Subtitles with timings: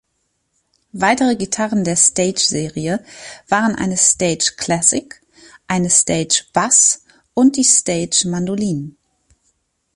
[0.93, 3.05] Weitere Gitarren der "„Stage Serie“"
[3.49, 5.13] waren eine "Stage"-Classic,
[5.67, 7.03] ein "Stage"-Bass
[7.35, 8.95] und die "Stage"-Mandolinen.